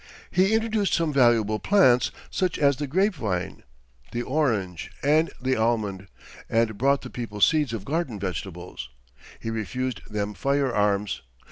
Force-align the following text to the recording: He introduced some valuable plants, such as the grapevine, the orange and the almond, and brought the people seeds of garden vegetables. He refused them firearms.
He 0.31 0.55
introduced 0.55 0.93
some 0.95 1.13
valuable 1.13 1.59
plants, 1.59 2.09
such 2.31 2.57
as 2.57 2.77
the 2.77 2.87
grapevine, 2.87 3.61
the 4.13 4.23
orange 4.23 4.89
and 5.03 5.29
the 5.39 5.55
almond, 5.55 6.07
and 6.49 6.75
brought 6.75 7.03
the 7.03 7.11
people 7.11 7.39
seeds 7.39 7.71
of 7.71 7.85
garden 7.85 8.19
vegetables. 8.19 8.89
He 9.39 9.51
refused 9.51 10.01
them 10.09 10.33
firearms. 10.33 11.21